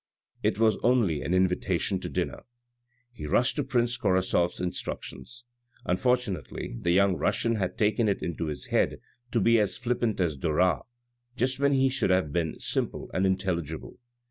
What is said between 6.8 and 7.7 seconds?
the young Russian